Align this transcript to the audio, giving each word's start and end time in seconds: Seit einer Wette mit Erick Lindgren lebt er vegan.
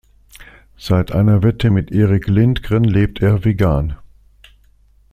Seit 0.79 1.11
einer 1.11 1.43
Wette 1.43 1.69
mit 1.69 1.91
Erick 1.91 2.25
Lindgren 2.25 2.83
lebt 2.83 3.21
er 3.21 3.45
vegan. 3.45 3.99